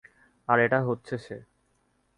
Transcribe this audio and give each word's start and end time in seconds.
আর 0.47 0.57
এটা 0.59 0.79
হচ্ছে 0.81 1.15
সে। 1.17 1.37